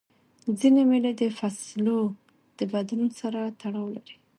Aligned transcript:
ځیني 0.59 0.83
مېلې 0.89 1.11
د 1.21 1.23
فصلو 1.37 1.99
د 2.57 2.59
بدلون 2.73 3.09
سره 3.21 3.39
تړاو 3.61 3.85
لري. 3.95 4.15